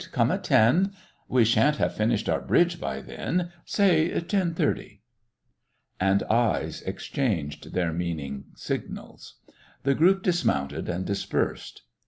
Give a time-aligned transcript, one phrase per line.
[0.11, 0.93] Come at ten."
[1.29, 3.51] "We shan't have finished our bridge by then.
[3.65, 5.03] Say ten thirty."
[5.99, 9.35] And eyes exchanged their meaning signals.
[9.83, 11.83] The group dismounted and dispersed.